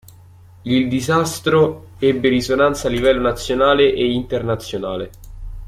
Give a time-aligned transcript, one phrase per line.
[0.63, 5.11] Il disastro ebbe risonanza a livello nazionale e internazionale.